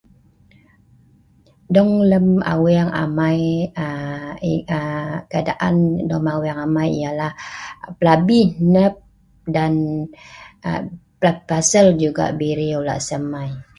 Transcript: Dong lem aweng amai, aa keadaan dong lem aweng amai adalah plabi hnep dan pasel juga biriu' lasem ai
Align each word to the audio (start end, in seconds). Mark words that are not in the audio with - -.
Dong 1.75 1.91
lem 2.11 2.27
aweng 2.53 2.91
amai, 3.03 3.41
aa 3.83 5.09
keadaan 5.29 5.75
dong 6.09 6.23
lem 6.25 6.27
aweng 6.35 6.59
amai 6.65 6.91
adalah 7.07 7.33
plabi 7.99 8.39
hnep 8.59 8.93
dan 9.55 9.73
pasel 11.49 11.87
juga 12.03 12.23
biriu' 12.39 12.85
lasem 12.87 13.25
ai 13.41 13.51